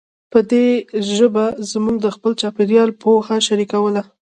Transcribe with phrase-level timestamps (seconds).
[0.31, 0.65] په دې
[1.15, 1.45] ژبه
[1.83, 4.01] موږ د خپل چاپېریال پوهه شریکوله.